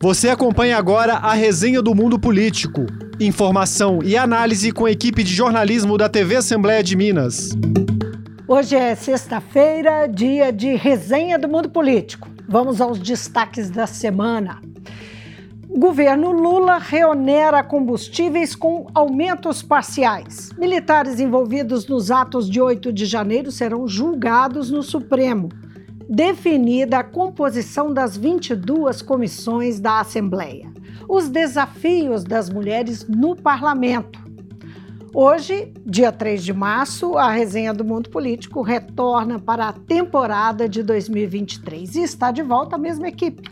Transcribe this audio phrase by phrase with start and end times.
[0.00, 2.86] Você acompanha agora a resenha do Mundo Político.
[3.18, 7.50] Informação e análise com a equipe de jornalismo da TV Assembleia de Minas.
[8.46, 12.28] Hoje é sexta-feira, dia de resenha do Mundo Político.
[12.48, 14.62] Vamos aos destaques da semana.
[15.68, 20.50] O governo Lula reonera combustíveis com aumentos parciais.
[20.56, 25.48] Militares envolvidos nos atos de 8 de janeiro serão julgados no Supremo
[26.08, 30.72] definida a composição das 22 comissões da Assembleia.
[31.06, 34.26] Os desafios das mulheres no parlamento.
[35.12, 40.82] Hoje, dia 3 de março, a resenha do Mundo Político retorna para a temporada de
[40.82, 43.42] 2023 e está de volta a mesma equipe.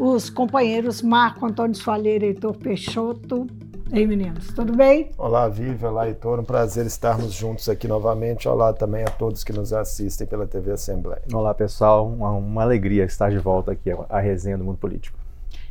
[0.00, 3.46] Os companheiros Marco Antônio Soalheira e Heitor Peixoto
[3.92, 5.12] Ei, meninos, tudo bem?
[5.16, 6.40] Olá, Vivi, olá, Heitor.
[6.40, 8.48] Um prazer estarmos juntos aqui novamente.
[8.48, 11.22] Olá também a todos que nos assistem pela TV Assembleia.
[11.32, 12.04] Olá, pessoal.
[12.04, 15.16] Uma, uma alegria estar de volta aqui à resenha do mundo político.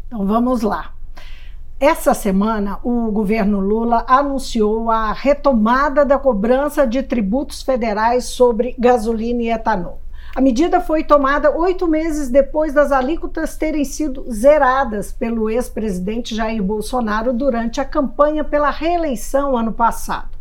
[0.08, 0.94] Então vamos lá.
[1.78, 9.44] Essa semana, o governo Lula anunciou a retomada da cobrança de tributos federais sobre gasolina
[9.44, 10.00] e etanol.
[10.36, 16.62] A medida foi tomada oito meses depois das alíquotas terem sido zeradas pelo ex-presidente Jair
[16.62, 20.38] Bolsonaro durante a campanha pela reeleição ano passado.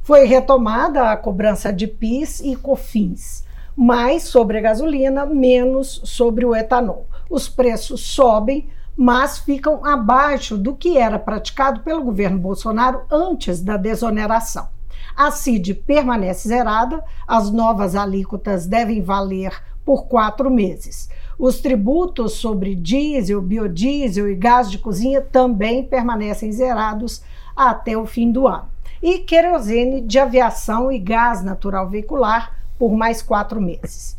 [0.00, 6.54] Foi retomada a cobrança de PIS e COFINS, mais sobre a gasolina, menos sobre o
[6.54, 7.08] etanol.
[7.28, 13.76] Os preços sobem, mas ficam abaixo do que era praticado pelo governo Bolsonaro antes da
[13.76, 14.68] desoneração.
[15.16, 19.52] A CID permanece zerada, as novas alíquotas devem valer
[19.84, 21.08] por quatro meses.
[21.38, 27.22] Os tributos sobre diesel, biodiesel e gás de cozinha também permanecem zerados
[27.54, 28.68] até o fim do ano.
[29.02, 34.16] E querosene de aviação e gás natural veicular por mais quatro meses.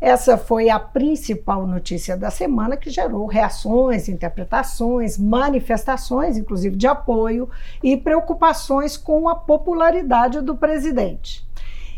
[0.00, 7.48] Essa foi a principal notícia da semana que gerou reações, interpretações, manifestações, inclusive de apoio
[7.82, 11.46] e preocupações com a popularidade do presidente.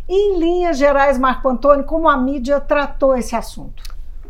[0.09, 3.83] Em linhas gerais, Marco Antônio, como a mídia tratou esse assunto?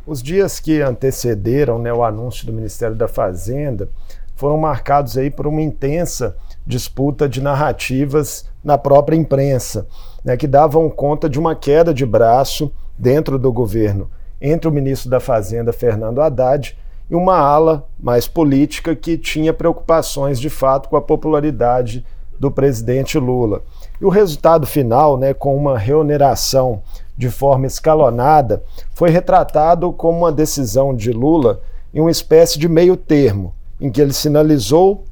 [0.06, 3.90] Os dias que antecederam né, o anúncio do Ministério da Fazenda
[4.34, 6.34] foram marcados aí por uma intensa
[6.66, 9.86] disputa de narrativas na própria imprensa,
[10.28, 15.08] né, que davam conta de uma queda de braço dentro do governo entre o ministro
[15.08, 16.76] da Fazenda, Fernando Haddad,
[17.10, 22.04] e uma ala mais política que tinha preocupações de fato com a popularidade
[22.38, 23.62] do presidente Lula.
[23.98, 26.82] E o resultado final, né, com uma reoneração
[27.16, 28.62] de forma escalonada,
[28.94, 31.62] foi retratado como uma decisão de Lula
[31.92, 35.04] em uma espécie de meio termo, em que ele sinalizou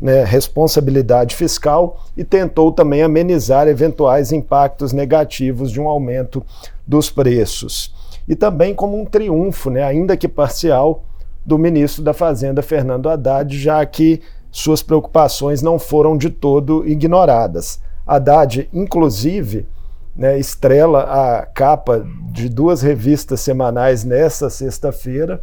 [0.00, 6.42] né, responsabilidade fiscal e tentou também amenizar eventuais impactos negativos de um aumento
[6.86, 7.94] dos preços.
[8.26, 11.04] E também como um triunfo, né, ainda que parcial,
[11.44, 17.80] do ministro da Fazenda, Fernando Haddad, já que suas preocupações não foram de todo ignoradas.
[18.06, 19.66] Haddad, inclusive,
[20.14, 25.42] né, estrela a capa de duas revistas semanais nesta sexta-feira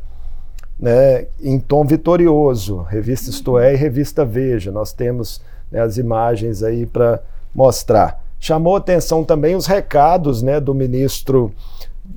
[0.80, 4.72] né, em tom vitorioso, revista Isto É e revista Veja.
[4.72, 7.22] Nós temos né, as imagens aí para
[7.54, 8.24] mostrar.
[8.40, 11.52] Chamou atenção também os recados né, do ministro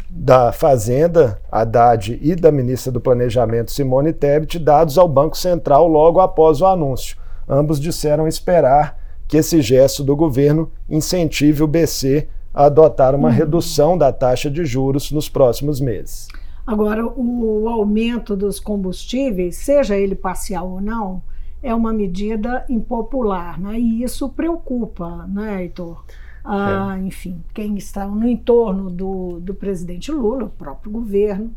[0.08, 6.20] da Fazenda, Haddad, e da ministra do Planejamento, Simone Tebet, dados ao Banco Central logo
[6.20, 7.16] após o anúncio.
[7.48, 13.34] Ambos disseram esperar que esse gesto do governo incentive o BC a adotar uma uhum.
[13.34, 16.28] redução da taxa de juros nos próximos meses.
[16.70, 21.20] Agora, o aumento dos combustíveis, seja ele parcial ou não,
[21.60, 23.76] é uma medida impopular, né?
[23.76, 26.04] E isso preocupa, né, Heitor?
[26.44, 27.00] Ah, é.
[27.00, 31.50] Enfim, quem está no entorno do, do presidente Lula, o próprio governo,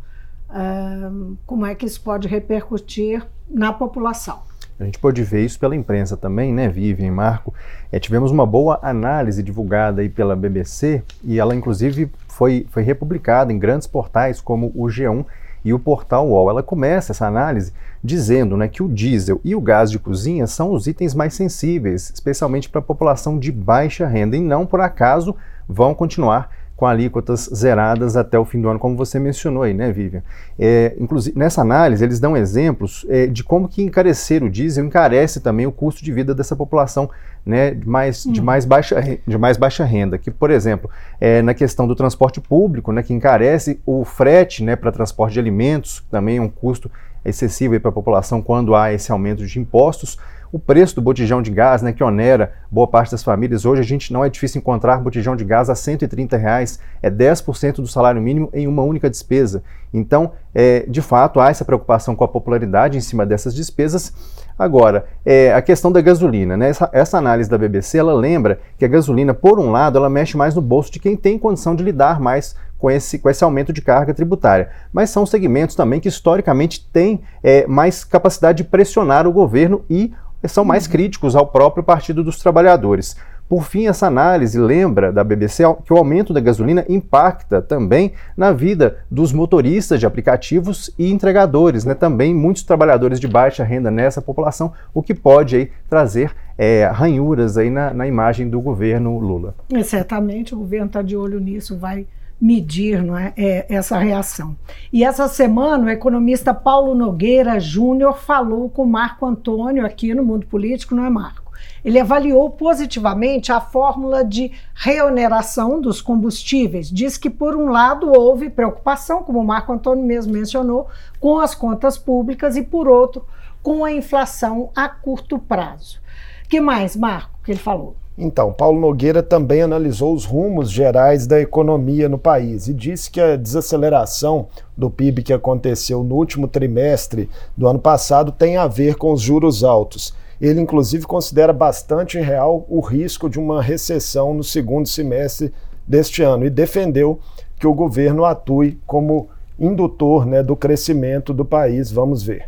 [0.50, 1.12] ah,
[1.46, 4.41] como é que isso pode repercutir na população?
[4.79, 7.53] A gente pode ver isso pela imprensa também, né, Vivian Marco?
[7.91, 13.54] É, tivemos uma boa análise divulgada aí pela BBC e ela, inclusive, foi, foi republicada
[13.54, 15.24] em grandes portais como o G1
[15.64, 16.50] e o portal UOL.
[16.50, 17.72] Ela começa essa análise
[18.04, 22.12] dizendo né, que o diesel e o gás de cozinha são os itens mais sensíveis,
[22.14, 25.35] especialmente para a população de baixa renda, e não por acaso
[25.70, 26.50] vão continuar
[26.84, 30.22] com alíquotas zeradas até o fim do ano, como você mencionou aí, né, Vivian?
[30.59, 35.40] É, inclusive, nessa análise, eles dão exemplos é, de como que encarecer o diesel encarece
[35.40, 37.09] também o custo de vida dessa população
[37.46, 38.44] né, de, mais, de, hum.
[38.44, 40.18] mais baixa, de mais baixa renda.
[40.18, 40.90] Que, por exemplo,
[41.22, 45.40] é, na questão do transporte público, né, que encarece o frete né, para transporte de
[45.40, 46.91] alimentos, também é um custo
[47.24, 50.18] excessivo para a população quando há esse aumento de impostos
[50.53, 53.66] o preço do botijão de gás, né, que onera boa parte das famílias.
[53.66, 57.78] Hoje a gente não é difícil encontrar botijão de gás a 130 reais, é 10%
[57.78, 59.64] do salário mínimo em uma única despesa.
[59.91, 64.14] Então, é, de fato, há essa preocupação com a popularidade em cima dessas despesas.
[64.58, 66.70] Agora, é, a questão da gasolina, né?
[66.70, 70.38] Essa, essa, análise da BBC, ela lembra que a gasolina, por um lado, ela mexe
[70.38, 73.72] mais no bolso de quem tem condição de lidar mais com esse, com esse aumento
[73.72, 74.70] de carga tributária.
[74.91, 80.14] Mas são segmentos também que historicamente têm é, mais capacidade de pressionar o governo e
[80.47, 80.91] são mais uhum.
[80.91, 83.16] críticos ao próprio Partido dos Trabalhadores.
[83.47, 88.51] Por fim, essa análise lembra da BBC que o aumento da gasolina impacta também na
[88.51, 91.93] vida dos motoristas de aplicativos e entregadores, né?
[91.93, 97.57] também muitos trabalhadores de baixa renda nessa população, o que pode aí, trazer é, ranhuras
[97.57, 99.53] aí na, na imagem do governo Lula.
[99.72, 102.07] É, certamente o governo está de olho nisso, vai
[102.43, 104.57] medir é, é, essa reação.
[104.91, 110.45] E essa semana, o economista Paulo Nogueira Júnior falou com Marco Antônio aqui no Mundo
[110.47, 111.53] Político, não é, Marco?
[111.85, 116.90] Ele avaliou positivamente a fórmula de reoneração dos combustíveis.
[116.90, 120.90] Diz que, por um lado, houve preocupação, como o Marco Antônio mesmo mencionou,
[121.22, 123.25] com as contas públicas e, por outro,
[123.61, 126.01] com a inflação a curto prazo.
[126.47, 127.95] Que mais, Marco, que ele falou?
[128.16, 133.19] Então, Paulo Nogueira também analisou os rumos gerais da economia no país e disse que
[133.19, 134.47] a desaceleração
[134.78, 139.19] do PIB que aconteceu no último trimestre do ano passado tem a ver com os
[139.19, 140.13] juros altos.
[140.40, 145.51] Ele, inclusive, considera bastante real o risco de uma recessão no segundo semestre
[145.87, 147.19] deste ano e defendeu
[147.59, 151.91] que o governo atue como indutor né, do crescimento do país.
[151.91, 152.47] Vamos ver.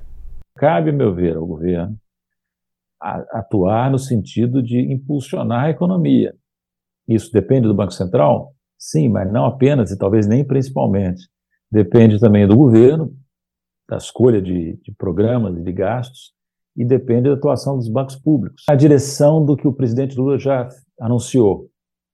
[0.57, 1.97] Cabe, meu ver, ao governo
[3.31, 6.35] atuar no sentido de impulsionar a economia.
[7.07, 8.53] Isso depende do Banco Central?
[8.77, 11.27] Sim, mas não apenas e talvez nem principalmente.
[11.71, 13.15] Depende também do governo,
[13.87, 16.33] da escolha de, de programas e de gastos,
[16.75, 18.63] e depende da atuação dos bancos públicos.
[18.67, 20.67] A direção do que o presidente Lula já
[20.99, 21.69] anunciou.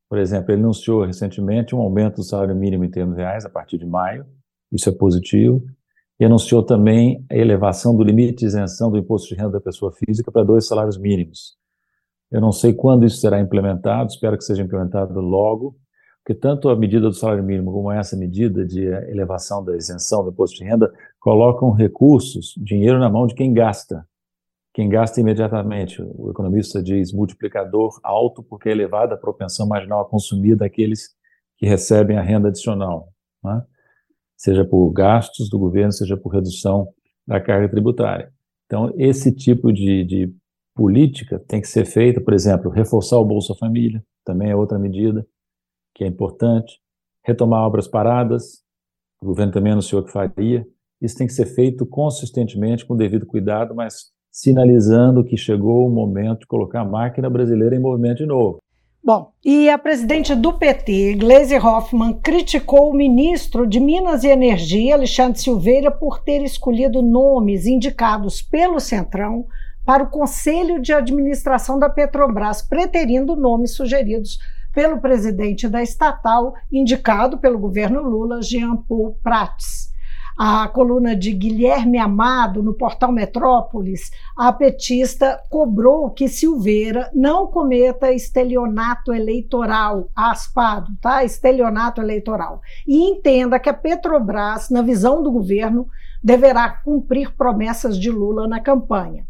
[0.09, 3.77] Por exemplo, ele anunciou recentemente um aumento do salário mínimo em termos reais a partir
[3.77, 4.25] de maio,
[4.71, 5.63] isso é positivo
[6.21, 9.91] e anunciou também a elevação do limite de isenção do imposto de renda da pessoa
[9.91, 11.57] física para dois salários mínimos.
[12.29, 15.75] Eu não sei quando isso será implementado, espero que seja implementado logo,
[16.23, 20.29] porque tanto a medida do salário mínimo como essa medida de elevação da isenção do
[20.29, 24.05] imposto de renda colocam recursos, dinheiro na mão de quem gasta.
[24.75, 26.03] Quem gasta imediatamente.
[26.03, 31.09] O economista diz multiplicador alto porque é elevada a propensão marginal a consumir daqueles
[31.57, 33.09] que recebem a renda adicional.
[33.43, 33.63] Né?
[34.41, 36.87] Seja por gastos do governo, seja por redução
[37.27, 38.33] da carga tributária.
[38.65, 40.33] Então, esse tipo de, de
[40.73, 45.23] política tem que ser feita, por exemplo, reforçar o Bolsa Família, também é outra medida
[45.93, 46.79] que é importante,
[47.23, 48.63] retomar obras paradas,
[49.21, 50.65] o governo também anunciou que faria,
[50.99, 56.39] isso tem que ser feito consistentemente, com devido cuidado, mas sinalizando que chegou o momento
[56.39, 58.57] de colocar a máquina brasileira em movimento de novo.
[59.03, 64.93] Bom, e a presidente do PT, Gleisi Hoffmann, criticou o ministro de Minas e Energia,
[64.93, 69.47] Alexandre Silveira, por ter escolhido nomes indicados pelo Centrão
[69.83, 74.37] para o Conselho de Administração da Petrobras, preterindo nomes sugeridos
[74.71, 79.90] pelo presidente da estatal, indicado pelo governo Lula, Jean Paul Prats
[80.43, 88.11] a coluna de Guilherme Amado no portal Metrópolis, a petista cobrou que Silveira não cometa
[88.11, 91.23] estelionato eleitoral, aspado, tá?
[91.23, 92.59] Estelionato eleitoral.
[92.87, 95.87] E entenda que a Petrobras, na visão do governo,
[96.23, 99.27] deverá cumprir promessas de Lula na campanha.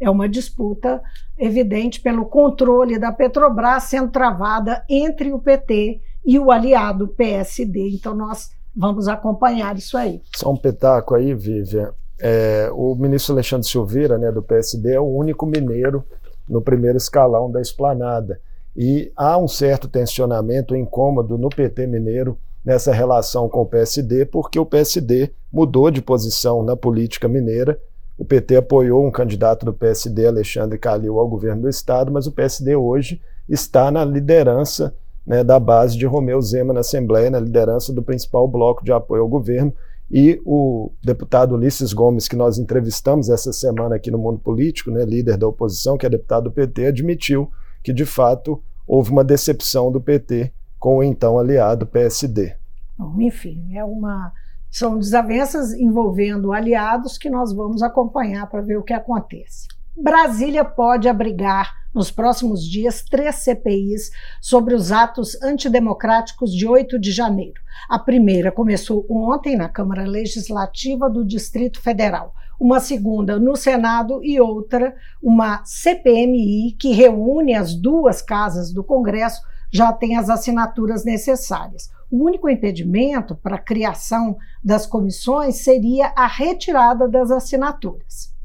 [0.00, 1.02] É uma disputa
[1.36, 7.90] evidente pelo controle da Petrobras sendo travada entre o PT e o aliado PSD.
[7.90, 10.20] Então, nós vamos acompanhar isso aí.
[10.34, 11.92] Só um petaco aí, Vivian.
[12.18, 16.04] É, o ministro Alexandre Silveira, né, do PSD, é o único mineiro
[16.48, 18.40] no primeiro escalão da esplanada.
[18.76, 24.58] E há um certo tensionamento, incômodo no PT mineiro nessa relação com o PSD, porque
[24.58, 27.80] o PSD mudou de posição na política mineira.
[28.18, 32.32] O PT apoiou um candidato do PSD, Alexandre Calil, ao governo do estado, mas o
[32.32, 34.94] PSD hoje está na liderança
[35.26, 39.22] né, da base de Romeu Zema na Assembleia, na liderança do principal bloco de apoio
[39.22, 39.72] ao governo.
[40.10, 45.04] E o deputado Ulisses Gomes, que nós entrevistamos essa semana aqui no Mundo Político, né,
[45.04, 47.50] líder da oposição, que é deputado do PT, admitiu
[47.82, 52.54] que, de fato, houve uma decepção do PT com o então aliado PSD.
[52.96, 54.32] Bom, enfim, é uma
[54.70, 59.68] são desavenças envolvendo aliados que nós vamos acompanhar para ver o que acontece.
[59.98, 64.10] Brasília pode abrigar nos próximos dias três CPIs
[64.42, 67.58] sobre os atos antidemocráticos de 8 de janeiro.
[67.88, 72.34] A primeira começou ontem na Câmara Legislativa do Distrito Federal.
[72.60, 79.40] uma segunda no Senado e outra, uma CPMI, que reúne as duas casas do Congresso,
[79.70, 81.90] já tem as assinaturas necessárias.
[82.10, 88.35] O único impedimento para a criação das comissões seria a retirada das assinaturas.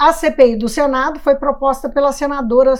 [0.00, 2.72] A CPI do Senado foi proposta pela senadora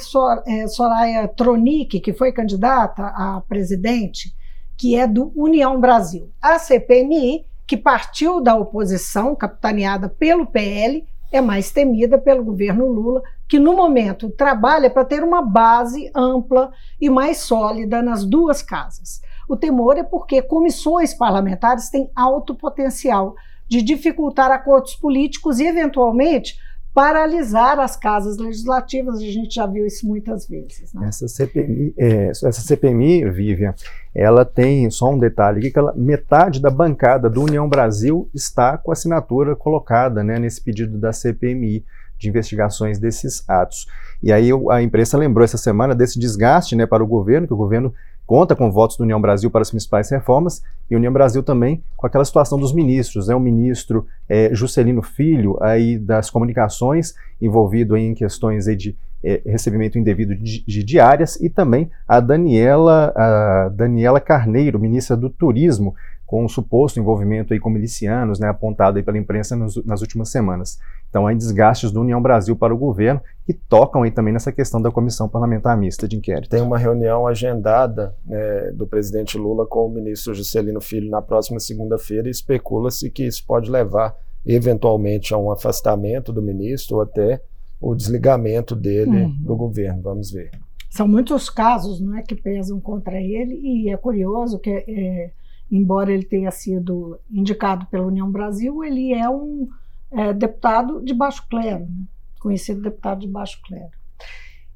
[0.47, 4.35] eh, Soraya Tronic, que foi candidata a presidente,
[4.75, 6.31] que é do União Brasil.
[6.41, 13.21] A CPMI, que partiu da oposição, capitaneada pelo PL, é mais temida pelo governo Lula,
[13.47, 19.21] que no momento trabalha para ter uma base ampla e mais sólida nas duas casas.
[19.47, 23.35] O temor é porque comissões parlamentares têm alto potencial
[23.69, 26.57] de dificultar acordos políticos e, eventualmente,
[26.95, 30.93] paralisar as casas legislativas, a gente já viu isso muitas vezes.
[30.93, 31.07] Né?
[31.09, 33.75] Essa, CPMI, é, essa CPMI, Vivian,
[34.15, 38.77] ela tem só um detalhe aqui, que ela, metade da bancada do União Brasil está
[38.77, 41.85] com a assinatura colocada né, nesse pedido da CPMI
[42.19, 43.87] de investigações desses atos.
[44.23, 47.57] E aí a imprensa lembrou essa semana desse desgaste né, para o governo, que o
[47.57, 47.95] governo
[48.31, 52.07] conta com votos do União Brasil para as principais reformas e União Brasil também com
[52.07, 53.35] aquela situação dos ministros, né?
[53.35, 59.99] O ministro é, Juscelino Filho aí das comunicações envolvido em questões aí de é, recebimento
[59.99, 65.95] indevido de, de, diárias e também a Daniela a Daniela Carneiro, ministra do Turismo,
[66.31, 70.79] com suposto envolvimento aí com milicianos, né, apontado aí pela imprensa nos, nas últimas semanas.
[71.09, 74.81] Então, há desgastes do União Brasil para o governo que tocam aí também nessa questão
[74.81, 76.51] da comissão parlamentar mista de inquérito.
[76.51, 81.59] Tem uma reunião agendada né, do presidente Lula com o ministro Juscelino Filho na próxima
[81.59, 84.15] segunda-feira e especula-se que isso pode levar
[84.47, 87.43] eventualmente a um afastamento do ministro ou até
[87.81, 89.43] o desligamento dele uhum.
[89.43, 90.03] do governo.
[90.03, 90.51] Vamos ver.
[90.91, 95.31] São muitos casos não é, que pesam contra ele e é curioso que, é,
[95.71, 99.69] embora ele tenha sido indicado pela União Brasil, ele é um
[100.11, 102.05] é, deputado de baixo clero, né?
[102.41, 103.91] conhecido deputado de baixo clero.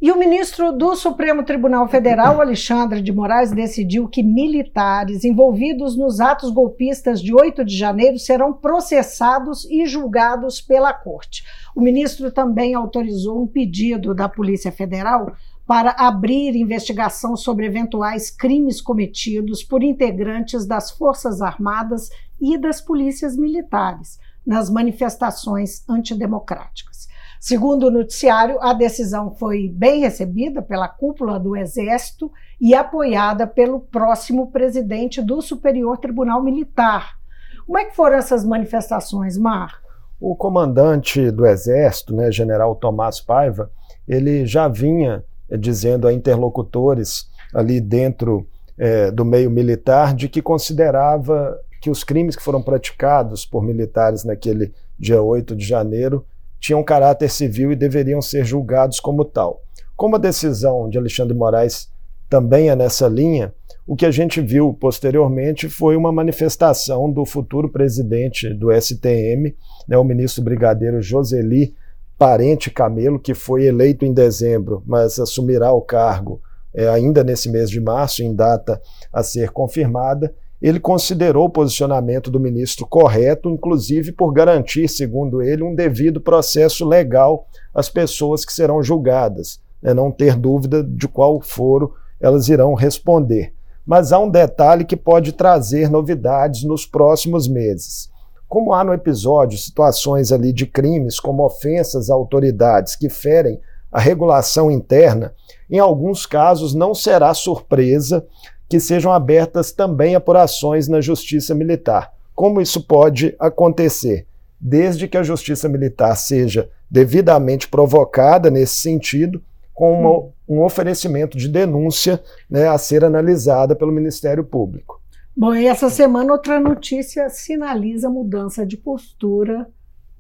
[0.05, 6.21] E o ministro do Supremo Tribunal Federal, Alexandre de Moraes, decidiu que militares envolvidos nos
[6.21, 11.43] atos golpistas de 8 de janeiro serão processados e julgados pela corte.
[11.75, 15.35] O ministro também autorizou um pedido da Polícia Federal
[15.67, 23.39] para abrir investigação sobre eventuais crimes cometidos por integrantes das Forças Armadas e das polícias
[23.39, 27.09] militares nas manifestações antidemocráticas.
[27.45, 33.81] Segundo o noticiário, a decisão foi bem recebida pela cúpula do Exército e apoiada pelo
[33.81, 37.19] próximo presidente do Superior Tribunal Militar.
[37.67, 39.79] Como é que foram essas manifestações, Mar?
[40.19, 43.71] O comandante do Exército, né, General Tomás Paiva,
[44.09, 45.23] ele já vinha
[45.59, 48.49] dizendo a interlocutores ali dentro
[48.79, 54.25] é, do meio militar de que considerava que os crimes que foram praticados por militares
[54.25, 56.25] naquele dia 8 de janeiro
[56.65, 59.61] tinham caráter civil e deveriam ser julgados como tal.
[59.95, 61.91] Como a decisão de Alexandre Moraes
[62.27, 63.53] também é nessa linha,
[63.87, 69.55] o que a gente viu posteriormente foi uma manifestação do futuro presidente do STM,
[69.87, 71.75] né, o ministro brigadeiro Joseli
[72.17, 76.41] Parente Camelo, que foi eleito em dezembro, mas assumirá o cargo
[76.73, 78.81] é, ainda nesse mês de março, em data
[79.13, 80.35] a ser confirmada,
[80.67, 86.89] ele considerou o posicionamento do ministro correto, inclusive por garantir, segundo ele, um devido processo
[86.89, 92.73] legal às pessoas que serão julgadas, né, não ter dúvida de qual foro elas irão
[92.73, 93.53] responder.
[93.85, 98.09] Mas há um detalhe que pode trazer novidades nos próximos meses.
[98.49, 103.61] Como há no episódio situações ali de crimes como ofensas a autoridades que ferem
[103.93, 105.35] a regulação interna,
[105.71, 108.27] em alguns casos não será surpresa
[108.75, 112.13] que sejam abertas também apurações na Justiça Militar.
[112.35, 114.27] Como isso pode acontecer?
[114.61, 119.41] Desde que a Justiça Militar seja devidamente provocada nesse sentido,
[119.73, 125.01] com uma, um oferecimento de denúncia né, a ser analisada pelo Ministério Público.
[125.37, 129.69] Bom, e essa semana outra notícia sinaliza mudança de postura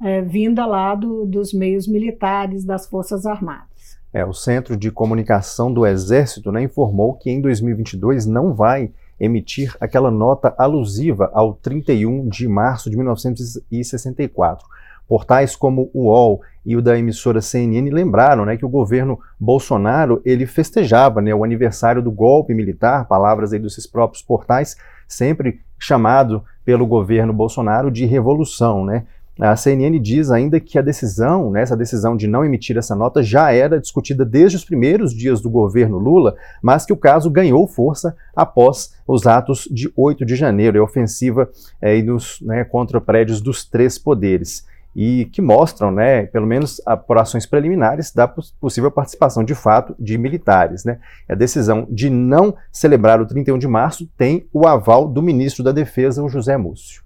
[0.00, 3.73] é, vinda lá do, dos meios militares das Forças Armadas.
[4.14, 9.76] É, o Centro de Comunicação do Exército né, informou que em 2022 não vai emitir
[9.80, 14.64] aquela nota alusiva ao 31 de março de 1964.
[15.08, 20.22] Portais como o UOL e o da emissora CNN lembraram né, que o governo Bolsonaro
[20.24, 24.76] ele festejava né, o aniversário do golpe militar, palavras aí desses próprios portais,
[25.08, 28.84] sempre chamado pelo governo Bolsonaro de revolução.
[28.84, 29.06] Né?
[29.40, 33.20] A CNN diz ainda que a decisão, né, essa decisão de não emitir essa nota
[33.20, 37.66] já era discutida desde os primeiros dias do governo Lula, mas que o caso ganhou
[37.66, 41.50] força após os atos de 8 de janeiro, a ofensiva
[41.82, 44.64] é, nos, né, contra prédios dos três poderes.
[44.96, 50.16] e que mostram, né, pelo menos por ações preliminares, da possível participação de fato de
[50.16, 50.84] militares.
[50.84, 51.00] Né.
[51.28, 55.72] A decisão de não celebrar o 31 de março tem o aval do ministro da
[55.72, 57.03] Defesa, o José Múcio.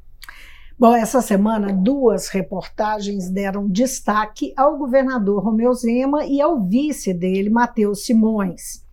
[0.80, 7.50] Bom, essa semana duas reportagens deram destaque ao governador Romeu Zema e ao vice dele,
[7.50, 8.86] Matheus Simões.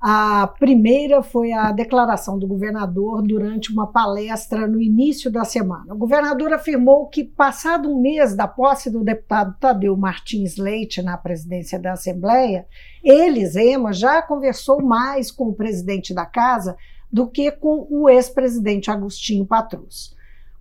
[0.00, 5.92] A primeira foi a declaração do governador durante uma palestra no início da semana.
[5.92, 11.18] O governador afirmou que, passado um mês da posse do deputado Tadeu Martins Leite na
[11.18, 12.66] presidência da Assembleia,
[13.04, 16.78] ele, Zema, já conversou mais com o presidente da casa
[17.12, 20.15] do que com o ex-presidente Agostinho Patrus.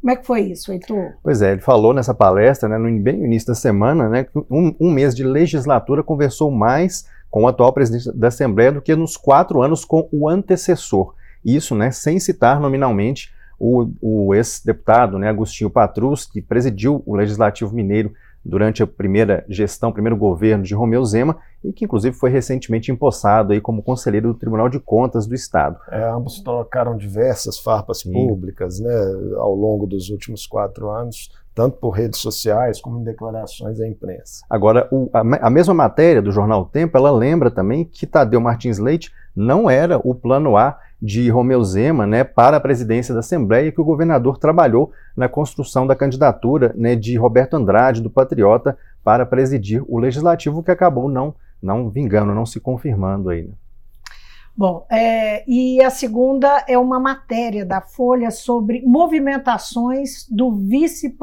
[0.06, 1.14] Como é que foi isso, Heitor?
[1.24, 4.38] Pois é, ele falou nessa palestra, né, no, bem no início da semana, né, que
[4.52, 8.96] um, um mês de legislatura conversou mais com o atual presidente da Assembleia do que
[8.96, 11.16] nos quatro anos com o antecessor.
[11.44, 17.74] Isso, né, sem citar nominalmente o, o ex-deputado, né, Agostinho Patrus, que presidiu o Legislativo
[17.74, 18.14] Mineiro
[18.46, 23.52] durante a primeira gestão, primeiro governo de Romeu Zema, e que inclusive foi recentemente empossado
[23.52, 25.80] aí como conselheiro do Tribunal de Contas do Estado.
[25.90, 28.14] É, ambos trocaram diversas farpas Sim.
[28.14, 28.94] públicas né,
[29.38, 34.46] ao longo dos últimos quatro anos, tanto por redes sociais como em declarações à imprensa.
[34.48, 38.78] Agora, o, a, a, mesma matéria do jornal Tempo, ela lembra também que Tadeu Martins
[38.78, 43.72] Leite não era o plano A de Romeu Zema né, para a presidência da Assembleia,
[43.72, 49.26] que o governador trabalhou na construção da candidatura né, de Roberto Andrade, do Patriota, para
[49.26, 53.44] presidir o Legislativo, que acabou não, não vingando, não se confirmando aí.
[53.44, 53.54] Né?
[54.58, 61.14] Bom, é, e a segunda é uma matéria da Folha sobre movimentações do vice,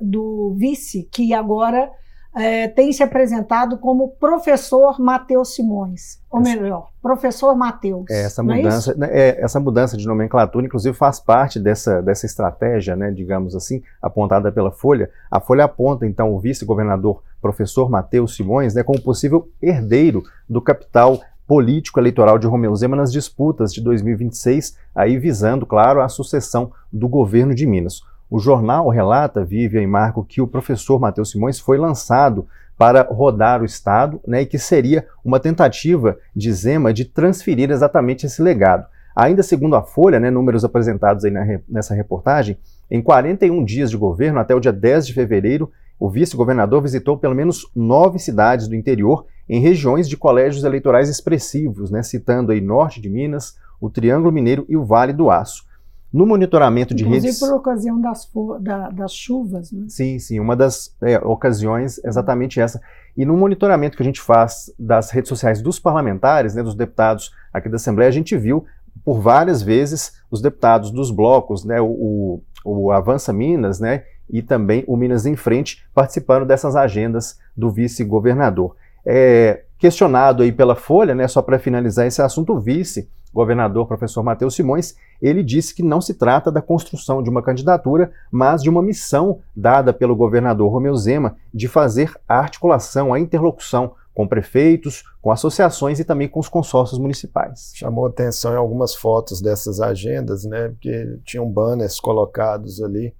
[0.00, 1.90] do vice que agora
[2.34, 8.06] é, tem se apresentado como professor Matheus Simões, ou melhor, professor Matheus.
[8.10, 12.24] É, essa, é mudança, né, é essa mudança de nomenclatura, inclusive, faz parte dessa, dessa
[12.24, 15.10] estratégia, né, digamos assim, apontada pela Folha.
[15.30, 21.20] A Folha aponta, então, o vice-governador professor Matheus Simões né, como possível herdeiro do capital
[21.46, 27.08] político eleitoral de Romeu Zema nas disputas de 2026, aí visando, claro, a sucessão do
[27.08, 28.00] governo de Minas.
[28.32, 32.48] O jornal relata, Vivian e Marco, que o professor Matheus Simões foi lançado
[32.78, 38.24] para rodar o Estado né, e que seria uma tentativa de Zema de transferir exatamente
[38.24, 38.86] esse legado.
[39.14, 42.56] Ainda segundo a Folha, né, números apresentados aí na, nessa reportagem,
[42.90, 47.34] em 41 dias de governo, até o dia 10 de fevereiro, o vice-governador visitou pelo
[47.34, 52.98] menos nove cidades do interior em regiões de colégios eleitorais expressivos, né, citando aí Norte
[52.98, 55.70] de Minas, o Triângulo Mineiro e o Vale do Aço.
[56.12, 57.40] No monitoramento de Inclusive redes.
[57.40, 58.28] por ocasião das,
[58.60, 59.86] da, das chuvas, né?
[59.88, 62.80] Sim, sim, uma das é, ocasiões exatamente essa.
[63.16, 67.32] E no monitoramento que a gente faz das redes sociais dos parlamentares, né, dos deputados
[67.52, 68.64] aqui da Assembleia, a gente viu
[69.04, 74.84] por várias vezes os deputados dos blocos, né, o, o Avança Minas, né, e também
[74.86, 78.76] o Minas em Frente participando dessas agendas do vice-governador.
[79.04, 84.22] É, questionado aí pela Folha, né, só para finalizar esse assunto, o vice governador professor
[84.22, 88.68] Matheus Simões, ele disse que não se trata da construção de uma candidatura, mas de
[88.68, 95.04] uma missão dada pelo governador Romeu Zema de fazer a articulação, a interlocução com prefeitos,
[95.22, 97.72] com associações e também com os consórcios municipais.
[97.74, 103.14] Chamou atenção em algumas fotos dessas agendas, né, porque tinham banners colocados ali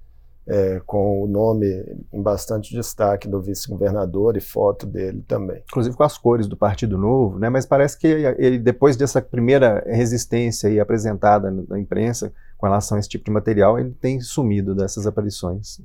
[0.46, 1.66] é, com o nome
[2.12, 5.62] em bastante destaque do vice-governador e foto dele também.
[5.68, 7.48] Inclusive com as cores do Partido Novo, né?
[7.48, 13.00] mas parece que ele, depois dessa primeira resistência aí apresentada na imprensa com relação a
[13.00, 15.80] esse tipo de material, ele tem sumido dessas aparições.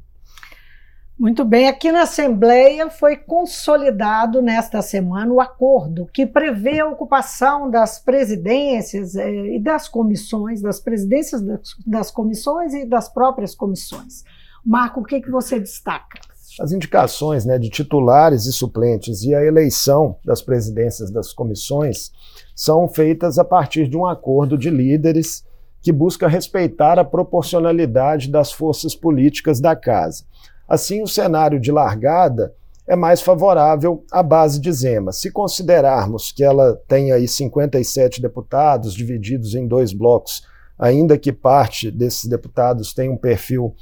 [1.20, 7.72] Muito bem, aqui na Assembleia foi consolidado nesta semana o acordo que prevê a ocupação
[7.72, 14.24] das presidências eh, e das comissões, das presidências das, das comissões e das próprias comissões.
[14.68, 16.20] Marco, o que, que você destaca?
[16.60, 22.12] As indicações né, de titulares e suplentes e a eleição das presidências das comissões
[22.54, 25.46] são feitas a partir de um acordo de líderes
[25.82, 30.26] que busca respeitar a proporcionalidade das forças políticas da casa.
[30.68, 32.54] Assim, o cenário de largada
[32.86, 35.14] é mais favorável à base de Zema.
[35.14, 40.42] Se considerarmos que ela tem aí 57 deputados divididos em dois blocos,
[40.78, 43.74] ainda que parte desses deputados tenha um perfil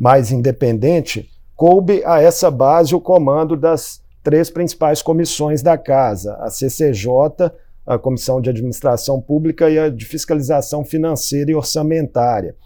[0.00, 6.48] mais independente, coube a essa base o comando das três principais comissões da Casa: a
[6.48, 7.52] CCJ,
[7.86, 12.56] a Comissão de Administração Pública e a de Fiscalização Financeira e Orçamentária.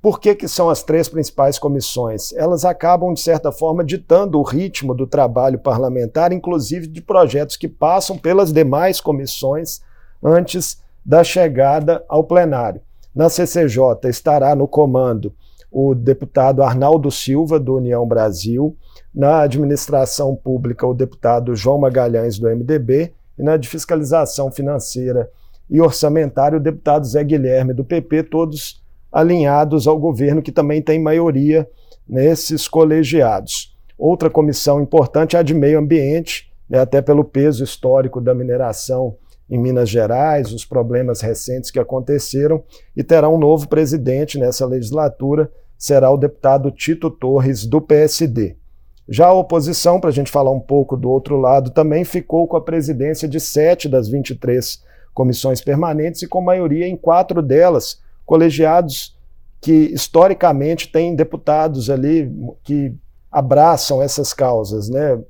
[0.00, 2.32] Por que, que são as três principais comissões?
[2.32, 7.68] Elas acabam, de certa forma, ditando o ritmo do trabalho parlamentar, inclusive de projetos que
[7.68, 9.80] passam pelas demais comissões
[10.20, 12.80] antes da chegada ao plenário.
[13.14, 15.32] Na CCJ estará no comando
[15.72, 18.76] o deputado Arnaldo Silva, do União Brasil,
[19.14, 25.30] na administração pública, o deputado João Magalhães, do MDB, e na de fiscalização financeira
[25.70, 31.00] e orçamentária, o deputado Zé Guilherme, do PP, todos alinhados ao governo, que também tem
[31.00, 31.66] maioria
[32.06, 33.74] nesses colegiados.
[33.98, 39.16] Outra comissão importante é a de meio ambiente, né, até pelo peso histórico da mineração
[39.48, 42.62] em Minas Gerais, os problemas recentes que aconteceram,
[42.96, 45.50] e terá um novo presidente nessa legislatura,
[45.82, 48.56] será o deputado Tito Torres, do PSD.
[49.08, 52.56] Já a oposição, para a gente falar um pouco do outro lado, também ficou com
[52.56, 54.80] a presidência de sete das 23
[55.12, 59.18] comissões permanentes e com maioria em quatro delas, colegiados
[59.60, 62.94] que historicamente têm deputados ali que
[63.28, 65.20] abraçam essas causas, né?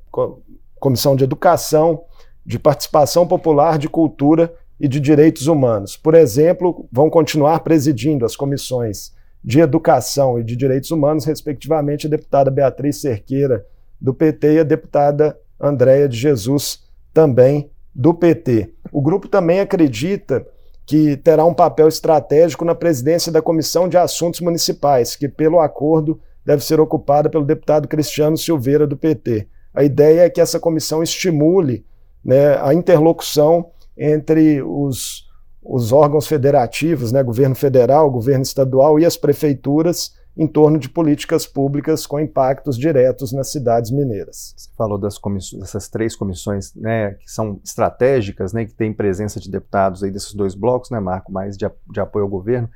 [0.78, 2.04] Comissão de Educação,
[2.44, 5.96] de Participação Popular, de Cultura e de Direitos Humanos.
[5.96, 12.10] Por exemplo, vão continuar presidindo as comissões de Educação e de Direitos Humanos, respectivamente, a
[12.10, 13.64] deputada Beatriz Cerqueira,
[14.00, 18.72] do PT, e a deputada Andréia de Jesus, também do PT.
[18.90, 20.46] O grupo também acredita
[20.86, 26.20] que terá um papel estratégico na presidência da Comissão de Assuntos Municipais, que, pelo acordo,
[26.44, 29.48] deve ser ocupada pelo deputado Cristiano Silveira, do PT.
[29.74, 31.84] A ideia é que essa comissão estimule
[32.24, 35.28] né, a interlocução entre os,
[35.62, 41.46] os órgãos federativos, né, governo federal, governo estadual e as prefeituras, em torno de políticas
[41.46, 44.54] públicas com impactos diretos nas cidades mineiras.
[44.56, 45.20] Você falou das
[45.58, 50.32] dessas três comissões, né, que são estratégicas, né, que têm presença de deputados aí desses
[50.32, 52.68] dois blocos, né, Marco, mais de, de apoio ao governo,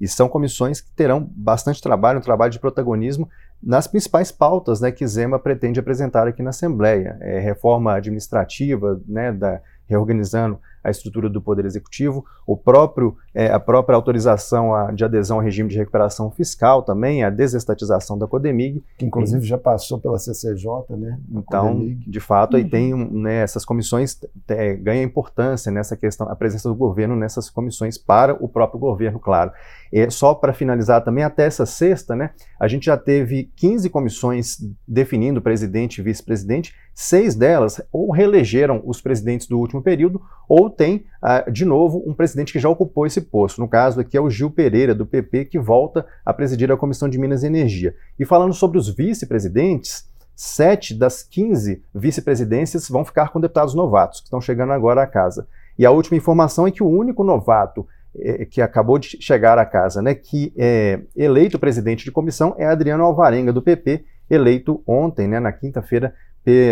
[0.00, 3.28] e são comissões que terão bastante trabalho, um trabalho de protagonismo
[3.62, 9.30] nas principais pautas, né, que Zema pretende apresentar aqui na Assembleia, é, reforma administrativa, né,
[9.32, 15.04] da, reorganizando a estrutura do Poder Executivo, o próprio, é, a própria autorização a, de
[15.04, 18.82] adesão ao regime de recuperação fiscal também, a desestatização da Codemig.
[18.98, 21.18] Que inclusive e, já passou pela CCJ, né?
[21.30, 22.10] Então, Codemig.
[22.10, 22.58] de fato, uhum.
[22.58, 24.18] aí tem né, essas comissões
[24.48, 29.18] é, ganha importância nessa questão, a presença do governo nessas comissões para o próprio governo,
[29.18, 29.52] claro.
[29.92, 34.56] É, só para finalizar também, até essa sexta, né, a gente já teve 15 comissões
[34.88, 41.04] definindo presidente e vice-presidente, seis delas ou reelegeram os presidentes do último período ou tem,
[41.20, 43.60] ah, de novo, um presidente que já ocupou esse posto.
[43.60, 47.08] No caso aqui é o Gil Pereira, do PP, que volta a presidir a Comissão
[47.08, 47.94] de Minas e Energia.
[48.18, 54.26] E falando sobre os vice-presidentes, sete das 15 vice-presidências vão ficar com deputados novatos, que
[54.26, 55.46] estão chegando agora à casa.
[55.78, 59.64] E a última informação é que o único novato eh, que acabou de chegar à
[59.64, 65.28] casa, né, que é eleito presidente de comissão, é Adriano Alvarenga, do PP, eleito ontem,
[65.28, 66.14] né, na quinta-feira,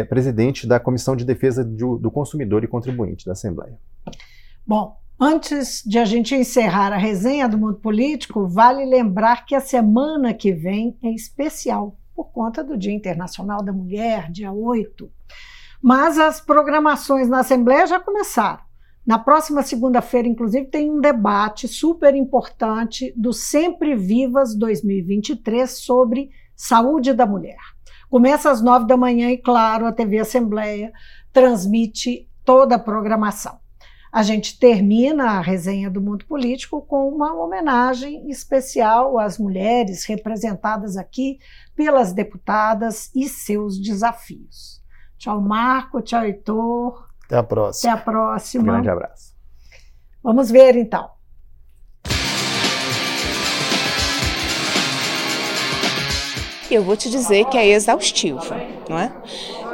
[0.09, 3.79] presidente da Comissão de Defesa do Consumidor e Contribuinte da Assembleia.
[4.67, 9.61] Bom, antes de a gente encerrar a resenha do mundo político, vale lembrar que a
[9.61, 15.11] semana que vem é especial por conta do Dia Internacional da Mulher, dia 8.
[15.83, 18.61] Mas as programações na Assembleia já começaram.
[19.07, 27.15] Na próxima segunda-feira, inclusive, tem um debate super importante do Sempre Vivas 2023 sobre saúde
[27.15, 27.59] da mulher.
[28.11, 30.93] Começa às nove da manhã e, claro, a TV Assembleia
[31.33, 33.59] transmite toda a programação.
[34.13, 40.97] A gente termina a resenha do mundo político com uma homenagem especial às mulheres representadas
[40.97, 41.39] aqui
[41.77, 44.83] pelas deputadas e seus desafios.
[45.17, 46.03] Tchau, Marco.
[46.03, 47.09] Tchau, Heitor.
[47.27, 47.93] Até a próxima.
[47.93, 48.63] Até a próxima.
[48.63, 49.33] Um grande abraço.
[50.23, 51.09] Vamos ver então.
[56.71, 58.41] eu vou te dizer que é exaustivo,
[58.89, 59.13] não é?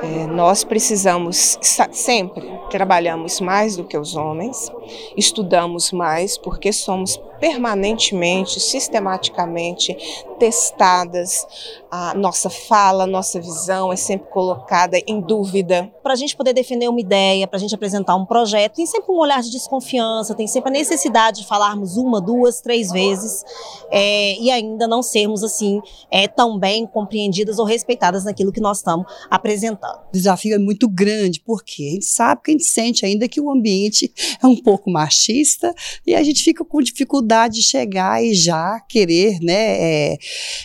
[0.02, 1.59] É nós precisamos
[1.92, 4.70] sempre trabalhamos mais do que os homens,
[5.16, 9.96] estudamos mais porque somos permanentemente, sistematicamente
[10.38, 11.46] testadas.
[11.90, 15.90] A nossa fala, a nossa visão é sempre colocada em dúvida.
[16.03, 19.11] Para a gente poder defender uma ideia, para a gente apresentar um projeto, tem sempre
[19.11, 23.44] um olhar de desconfiança, tem sempre a necessidade de falarmos uma, duas, três vezes
[23.90, 28.79] é, e ainda não sermos assim é, tão bem compreendidas ou respeitadas naquilo que nós
[28.79, 30.01] estamos apresentando.
[30.09, 33.40] O desafio é muito grande, porque a gente sabe que a gente sente ainda que
[33.40, 35.75] o ambiente é um pouco machista
[36.07, 40.18] e a gente fica com dificuldade dificuldade de chegar e já querer né, é,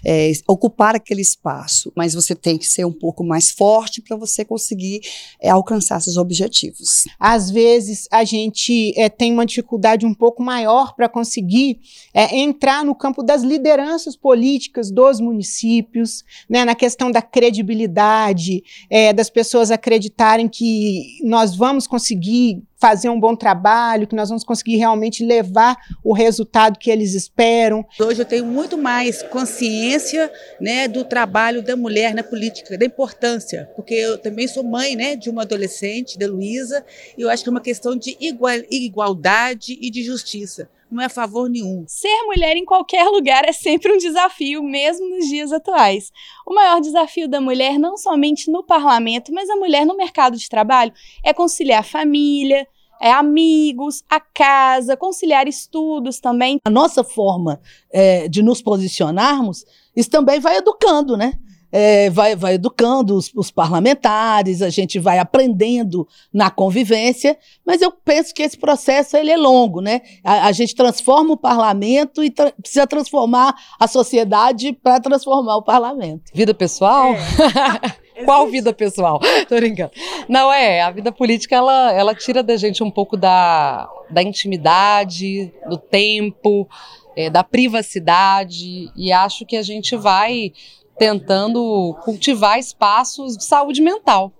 [0.06, 4.46] é, ocupar aquele espaço, mas você tem que ser um pouco mais forte para você
[4.46, 5.02] conseguir
[5.42, 7.06] é, alcançar seus objetivos.
[7.20, 11.80] Às vezes a gente é, tem uma dificuldade um pouco maior para conseguir
[12.14, 19.12] é, entrar no campo das lideranças políticas dos municípios, né, na questão da credibilidade, é,
[19.12, 24.78] das pessoas acreditarem que nós vamos conseguir fazer um bom trabalho, que nós vamos conseguir
[24.78, 27.86] realmente levar o resultado que eles esperam.
[28.00, 33.70] Hoje eu tenho muito mais consciência né, do trabalho da mulher na política, da importância,
[33.76, 36.84] porque eu também sou mãe né, de uma adolescente, da Luísa,
[37.16, 41.06] e eu acho que é uma questão de igual, igualdade e de justiça não é
[41.06, 41.86] a favor nenhum.
[41.88, 46.12] Ser mulher em qualquer lugar é sempre um desafio, mesmo nos dias atuais.
[46.46, 50.50] O maior desafio da mulher, não somente no parlamento, mas a mulher no mercado de
[50.50, 50.92] trabalho,
[51.24, 52.68] é conciliar família,
[53.02, 56.60] é, amigos, a casa, conciliar estudos também.
[56.64, 57.60] A nossa forma
[57.92, 61.34] é, de nos posicionarmos, isso também vai educando, né?
[61.72, 67.92] É, vai, vai educando os, os, parlamentares, a gente vai aprendendo na convivência, mas eu
[67.92, 70.02] penso que esse processo ele é longo, né?
[70.24, 75.64] A, a gente transforma o parlamento e tra precisa transformar a sociedade para transformar o
[75.64, 76.32] parlamento.
[76.34, 77.14] Vida pessoal?
[77.14, 78.02] É.
[78.26, 79.20] Qual vida pessoal?
[79.48, 79.92] Tô brincando.
[80.28, 85.52] Não, é, a vida política ela, ela tira da gente um pouco da, da intimidade,
[85.68, 86.68] do tempo,
[87.16, 90.54] é, da privacidade, e acho que a gente vai
[91.02, 94.32] tentando cultivar espaços de saúde mental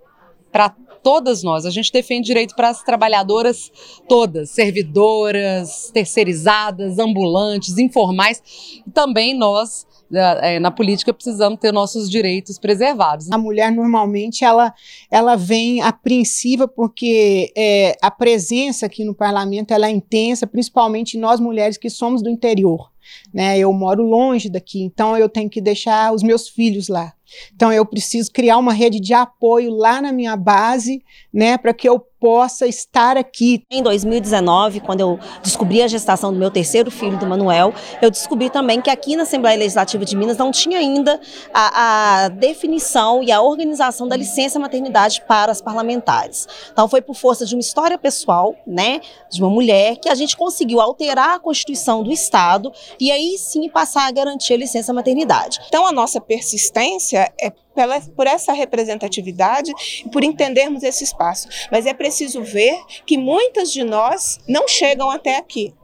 [0.52, 0.68] para
[1.02, 1.66] todas nós.
[1.66, 3.68] A gente defende direito para as trabalhadoras
[4.08, 8.40] todas, servidoras, terceirizadas, ambulantes, informais,
[8.86, 13.28] e também nós é, na política precisamos ter nossos direitos preservados.
[13.32, 14.72] A mulher normalmente ela,
[15.10, 21.40] ela vem apreensiva porque é, a presença aqui no parlamento ela é intensa, principalmente nós
[21.40, 22.91] mulheres que somos do interior.
[23.32, 23.58] Né?
[23.58, 27.12] Eu moro longe daqui, então eu tenho que deixar os meus filhos lá.
[27.54, 31.88] Então eu preciso criar uma rede de apoio lá na minha base, né, para que
[31.88, 33.64] eu possa estar aqui.
[33.68, 38.48] Em 2019, quando eu descobri a gestação do meu terceiro filho, do Manuel, eu descobri
[38.48, 41.20] também que aqui na Assembleia Legislativa de Minas não tinha ainda
[41.52, 46.46] a, a definição e a organização da licença maternidade para as parlamentares.
[46.72, 50.36] Então foi por força de uma história pessoal, né, de uma mulher, que a gente
[50.36, 55.58] conseguiu alterar a Constituição do Estado e aí sim passar a garantir a licença maternidade.
[55.66, 59.72] Então a nossa persistência é pela, por essa representatividade
[60.04, 61.48] e por entendermos esse espaço.
[61.70, 62.11] Mas é preciso
[62.42, 65.74] ver que muitas de nós não chegam até aqui.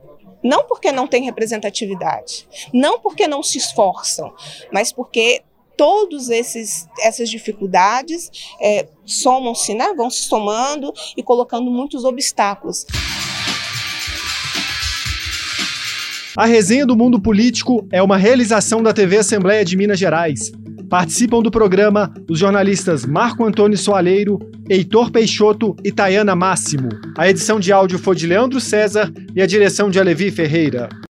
[0.42, 4.32] Não porque não tem representatividade, não porque não se esforçam,
[4.72, 5.42] mas porque
[5.76, 12.84] todas essas dificuldades é, somam-se, né, vão se somando e colocando muitos obstáculos.
[16.36, 20.52] A resenha do mundo político é uma realização da TV Assembleia de Minas Gerais.
[20.88, 24.38] Participam do programa os jornalistas Marco Antônio Soaleiro,
[24.70, 26.88] Heitor Peixoto e Tayana Máximo.
[27.16, 30.88] A edição de áudio foi de Leandro César e a direção de Alevi Ferreira.